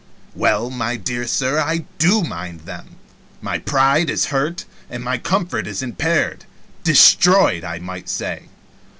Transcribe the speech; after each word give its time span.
"Well, 0.33 0.71
my 0.71 0.95
dear 0.95 1.27
sir, 1.27 1.59
I 1.59 1.85
do 1.99 2.23
mind 2.23 2.61
them. 2.61 2.95
My 3.39 3.59
pride 3.59 4.09
is 4.09 4.25
hurt, 4.33 4.65
and 4.89 5.03
my 5.03 5.19
comfort 5.19 5.67
is 5.67 5.83
impaired 5.83 6.45
destroyed, 6.83 7.63
I 7.63 7.77
might 7.77 8.09
say. 8.09 8.45